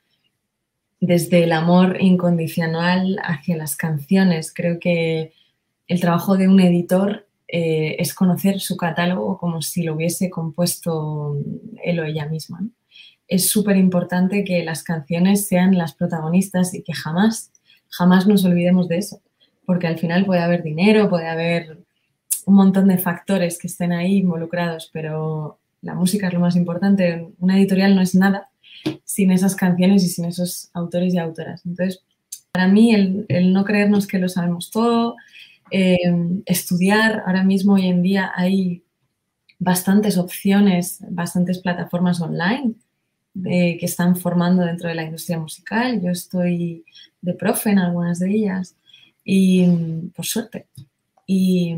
[1.00, 4.54] desde el amor incondicional hacia las canciones.
[4.54, 5.32] Creo que
[5.88, 11.38] el trabajo de un editor eh, es conocer su catálogo como si lo hubiese compuesto
[11.82, 12.60] él o ella misma.
[13.26, 17.54] Es súper importante que las canciones sean las protagonistas y que jamás,
[17.90, 19.22] jamás nos olvidemos de eso,
[19.66, 21.80] porque al final puede haber dinero, puede haber
[22.46, 27.30] un montón de factores que estén ahí involucrados, pero la música es lo más importante.
[27.40, 28.50] Una editorial no es nada
[29.04, 31.66] sin esas canciones y sin esos autores y autoras.
[31.66, 32.04] Entonces,
[32.52, 35.16] para mí, el, no creernos que lo sabemos todo,
[35.72, 35.98] eh,
[36.46, 38.84] estudiar, ahora mismo, hoy en día, hay
[39.60, 42.76] bastantes opciones, bastantes plataformas online
[43.44, 46.02] que están formando dentro de la industria musical.
[46.02, 46.84] Yo estoy
[47.22, 48.76] de profe en algunas de ellas
[49.24, 49.66] y,
[50.16, 50.68] por suerte.
[51.26, 51.76] Y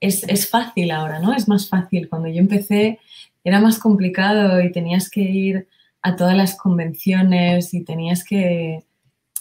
[0.00, 1.34] es, es fácil ahora, ¿no?
[1.34, 2.08] Es más fácil.
[2.08, 2.98] Cuando yo empecé
[3.46, 5.68] era más complicado y tenías que ir
[6.02, 8.84] a todas las convenciones y tenías que,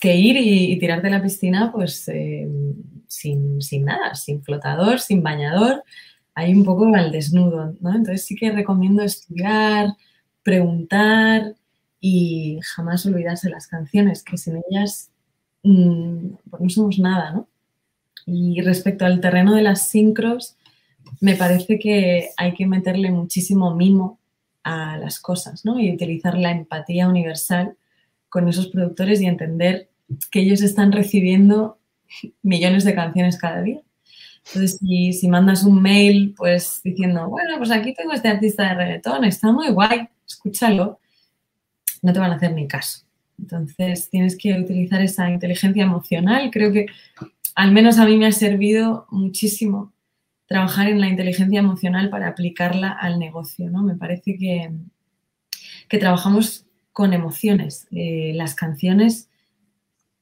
[0.04, 2.48] ir y, tirar de la piscina pues eh,
[3.08, 5.84] sin, nada, sin flotador, sin bañador,
[6.36, 7.96] ahí un poco al desnudo, ¿no?
[7.96, 9.88] Entonces sí que recomiendo estudiar,
[10.46, 11.56] preguntar
[12.00, 15.10] y jamás olvidarse las canciones, que sin ellas
[15.64, 17.48] mm, pues no somos nada, ¿no?
[18.28, 20.56] Y respecto al terreno de las sincros,
[21.20, 24.20] me parece que hay que meterle muchísimo mimo
[24.64, 25.80] a las cosas, ¿no?
[25.80, 27.76] Y utilizar la empatía universal
[28.30, 29.90] con esos productores y entender
[30.30, 31.80] que ellos están recibiendo
[32.44, 33.82] millones de canciones cada día.
[34.48, 39.24] Entonces, si, mandas un mail, pues diciendo, bueno, pues aquí tengo este artista de reggaetón,
[39.26, 41.00] está muy guay, escúchalo,
[42.02, 43.06] no te van a hacer ni caso.
[43.40, 46.52] Entonces, tienes que utilizar esa inteligencia emocional.
[46.52, 46.86] Creo que
[47.56, 49.94] al menos a mí me ha servido muchísimo
[50.46, 53.82] trabajar en la inteligencia emocional para aplicarla al negocio, ¿no?
[53.82, 54.72] Me parece que,
[55.90, 57.88] que trabajamos con emociones.
[57.92, 59.30] Eh, las canciones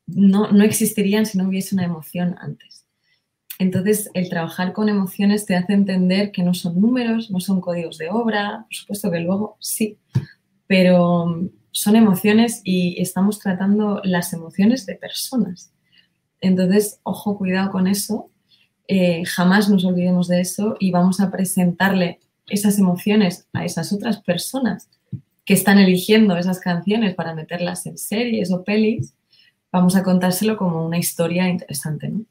[0.07, 2.82] no, no existirían si no hubiese una emoción antes.
[3.59, 7.97] Entonces, el trabajar con emociones te hace entender que no son números, no son códigos
[7.97, 9.97] de obra, por supuesto que luego sí,
[10.67, 15.71] pero son emociones y estamos tratando las emociones de personas.
[16.41, 18.31] Entonces, ojo, cuidado con eso,
[18.87, 24.21] eh, jamás nos olvidemos de eso y vamos a presentarle esas emociones a esas otras
[24.21, 24.89] personas
[25.45, 29.13] que están eligiendo esas canciones para meterlas en series o pelis,
[29.71, 32.25] vamos a contárselo como una historia interesante, ¿no?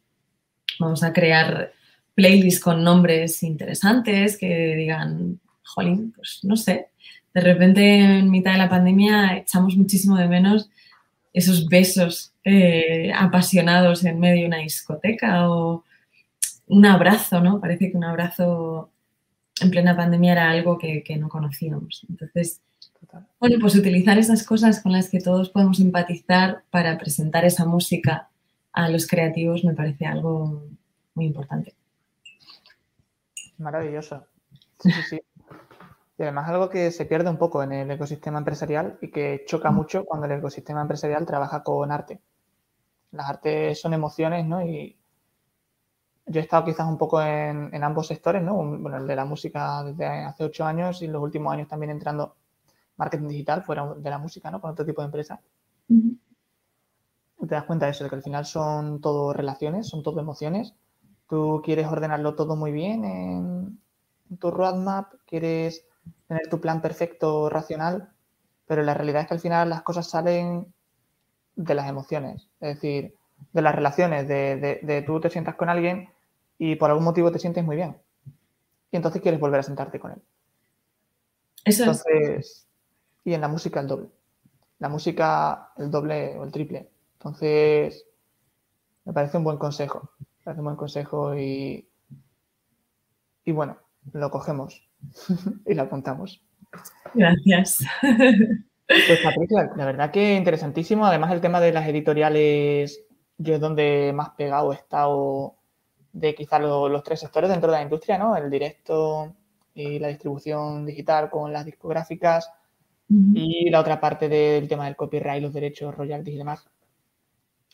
[0.78, 1.72] Vamos a crear
[2.14, 6.88] playlists con nombres interesantes que digan, jolín, pues no sé,
[7.34, 10.70] de repente en mitad de la pandemia echamos muchísimo de menos
[11.32, 15.84] esos besos eh, apasionados en medio de una discoteca o,
[16.72, 17.60] un abrazo, ¿no?
[17.60, 18.90] Parece que un abrazo
[19.60, 22.06] en plena pandemia era algo que, no conocíamos.
[22.08, 22.62] Entonces,
[23.38, 28.30] bueno, pues utilizar esas cosas con las que todos podemos empatizar para presentar esa música
[28.72, 30.64] a los creativos me parece algo
[31.14, 31.74] muy importante.
[33.58, 34.26] Maravilloso.
[34.80, 35.22] Sí, sí, sí.
[36.18, 39.70] Y además algo que se pierde un poco en el ecosistema empresarial y que choca
[39.70, 42.20] mucho cuando el ecosistema empresarial trabaja con arte.
[43.12, 44.62] Las artes son emociones, ¿no?
[44.62, 44.96] Y
[46.26, 48.54] yo he estado quizás un poco en, ambos sectores, ¿no?
[48.54, 52.36] Bueno, el de la música desde hace ocho años y los últimos años también entrando
[52.96, 54.60] marketing digital fuera de la música, ¿no?
[54.60, 55.40] Con otro tipo de empresas.
[57.42, 60.74] Te das cuenta de eso, de que al final son todo relaciones, son todo emociones.
[61.28, 63.80] Tú quieres ordenarlo todo muy bien en,
[64.38, 65.84] tu roadmap, quieres
[66.28, 68.10] tener tu plan perfecto, racional,
[68.66, 70.72] pero la realidad es que al final las cosas salen
[71.56, 72.48] de las emociones.
[72.60, 73.14] Es decir,
[73.52, 76.08] de las relaciones, de, de, tú te sientas con alguien
[76.58, 77.96] y por algún motivo te sientes muy bien.
[78.90, 80.22] Y entonces quieres volver a sentarte con él.
[81.64, 82.68] Eso entonces,
[83.24, 84.08] Y en la música el doble.
[84.78, 86.91] La música el doble o el triple.
[87.24, 88.04] Entonces,
[89.04, 90.10] me parece un buen consejo.
[90.18, 91.88] Me parece un buen consejo y,
[93.44, 93.78] y bueno,
[94.12, 94.88] lo cogemos
[95.66, 96.42] y lo apuntamos.
[97.14, 97.84] Gracias.
[98.88, 101.06] Pues Patricia, la verdad que interesantísimo.
[101.06, 103.04] Además, el tema de las editoriales
[103.38, 105.54] yo es donde más pegado he estado
[106.12, 108.36] de quizás los tres sectores dentro de la industria, ¿no?
[108.36, 109.34] El directo
[109.74, 112.50] y la distribución digital con las discográficas
[113.08, 116.66] y la otra parte del tema del copyright, los derechos, royalties y demás.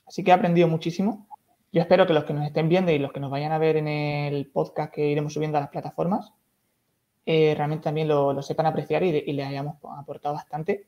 [0.08, 1.28] Así que he aprendido muchísimo.
[1.70, 3.76] Yo espero que los que nos estén viendo y los que nos vayan a ver
[3.76, 6.32] en el podcast que iremos subiendo a las plataformas,
[7.26, 10.86] eh, realmente también lo, sepan apreciar y, y les hayamos aportado bastante.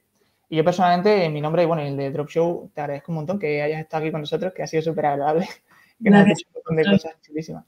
[0.49, 3.17] Y yo personalmente, en mi nombre y bueno, el de Drop Show, te agradezco un
[3.17, 5.47] montón que hayas estado aquí con nosotros, que ha sido súper agradable,
[6.03, 7.65] que nos has un montón de cosas chulísimas.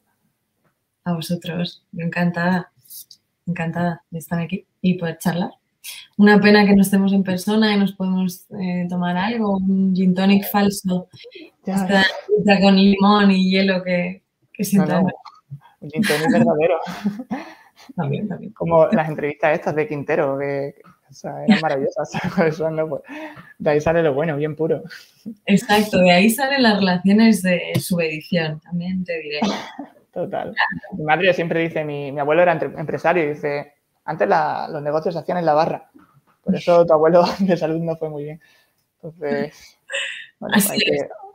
[1.05, 1.87] a vosotros.
[1.97, 2.73] Encantada,
[3.47, 5.51] encantada de estar aquí y poder charlar.
[6.17, 10.15] Una pena que no estemos en persona y nos podemos eh, tomar algo, un gin
[10.15, 11.09] tonic falso,
[11.65, 12.05] esta
[12.61, 14.23] con limón y hielo que,
[14.53, 15.01] que siento.
[15.81, 16.79] un gin tonic verdadero.
[17.97, 18.53] también, también.
[18.53, 20.75] Como las entrevistas estas de Quintero, que,
[21.25, 22.11] eran maravillosas.
[22.37, 22.59] Pues,
[23.59, 24.83] de ahí sale lo bueno, bien puro.
[25.47, 29.41] Exacto, de ahí salen las relaciones de subedición, también te diré.
[30.13, 30.55] Total.
[30.97, 33.73] Mi madre siempre dice, mi, mi abuelo era empresario y dice,
[34.05, 35.91] antes los negocios se hacían en la barra.
[36.43, 38.41] Por eso tu abuelo de salud no fue muy bien.
[39.03, 39.79] Entonces,
[40.51, 40.79] Así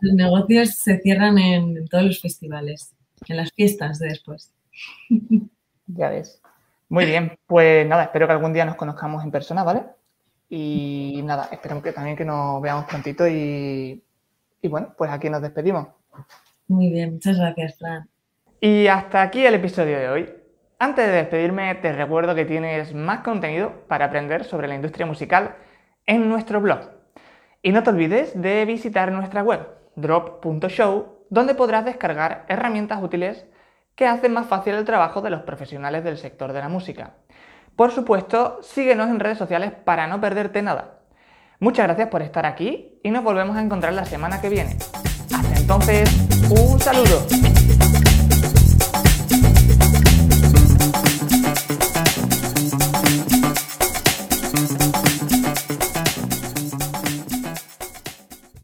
[0.01, 2.93] Los negocios se cierran en, todos los festivales,
[3.27, 4.53] en las fiestas de después.
[5.89, 6.41] Ya ves.
[6.89, 9.83] Muy bien, pues nada, espero que algún día nos conozcamos en persona, ¿vale?
[10.49, 14.03] Y nada, espero que también que nos veamos prontito y,
[14.61, 15.87] y bueno, pues aquí nos despedimos.
[16.67, 18.09] Muy bien, muchas gracias, Fran.
[18.59, 20.29] Y hasta aquí el episodio de hoy.
[20.79, 25.55] Antes de despedirme, te recuerdo que tienes más contenido para aprender sobre la industria musical
[26.05, 26.91] en nuestro blog.
[27.63, 33.47] Y no te olvides de visitar nuestra web, drop.show, donde podrás descargar herramientas útiles
[33.95, 37.15] que hacen más fácil el trabajo de los profesionales del sector de la música.
[37.75, 40.99] Por supuesto, síguenos en redes sociales para no perderte nada.
[41.59, 44.77] Muchas gracias por estar aquí y nos volvemos a encontrar la semana que viene.
[45.33, 46.07] Hasta entonces,
[46.51, 47.25] un saludo.